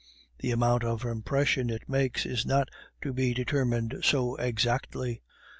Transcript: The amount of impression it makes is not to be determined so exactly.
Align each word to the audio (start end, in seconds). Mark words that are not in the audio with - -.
The 0.39 0.49
amount 0.49 0.83
of 0.83 1.05
impression 1.05 1.69
it 1.69 1.87
makes 1.87 2.25
is 2.25 2.43
not 2.43 2.69
to 3.03 3.13
be 3.13 3.35
determined 3.35 3.99
so 4.01 4.35
exactly. 4.37 5.21